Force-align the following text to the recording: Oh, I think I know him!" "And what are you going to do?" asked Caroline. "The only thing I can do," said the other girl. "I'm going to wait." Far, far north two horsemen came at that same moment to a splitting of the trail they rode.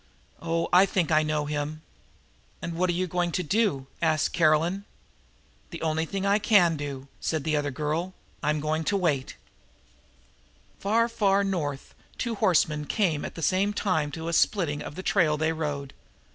Oh, 0.41 0.67
I 0.73 0.87
think 0.87 1.11
I 1.11 1.21
know 1.21 1.45
him!" 1.45 1.83
"And 2.59 2.73
what 2.73 2.89
are 2.89 2.93
you 2.93 3.05
going 3.05 3.31
to 3.33 3.43
do?" 3.43 3.85
asked 4.01 4.33
Caroline. 4.33 4.83
"The 5.69 5.83
only 5.83 6.07
thing 6.07 6.25
I 6.25 6.39
can 6.39 6.75
do," 6.75 7.07
said 7.19 7.43
the 7.43 7.55
other 7.55 7.69
girl. 7.69 8.15
"I'm 8.41 8.61
going 8.61 8.83
to 8.85 8.97
wait." 8.97 9.35
Far, 10.79 11.07
far 11.07 11.43
north 11.43 11.93
two 12.17 12.33
horsemen 12.33 12.85
came 12.85 13.23
at 13.23 13.35
that 13.35 13.43
same 13.43 13.75
moment 13.85 14.15
to 14.15 14.27
a 14.27 14.33
splitting 14.33 14.81
of 14.81 14.95
the 14.95 15.03
trail 15.03 15.37
they 15.37 15.53
rode. 15.53 15.93